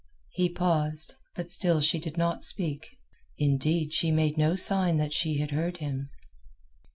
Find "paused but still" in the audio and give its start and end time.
0.49-1.79